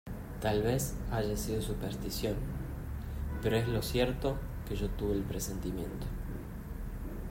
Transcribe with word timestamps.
tal 0.39 0.63
vez 0.63 0.97
haya 1.11 1.37
sido 1.37 1.61
superstición, 1.61 2.33
pero 3.39 3.55
es 3.55 3.67
lo 3.67 3.83
cierto 3.83 4.35
que 4.67 4.75
yo 4.75 4.89
tuve 4.89 5.13
el 5.13 5.21
presentimiento. 5.21 6.07